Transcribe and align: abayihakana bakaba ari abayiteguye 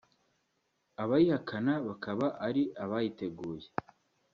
abayihakana 1.03 1.73
bakaba 1.87 2.27
ari 2.47 2.63
abayiteguye 2.83 3.67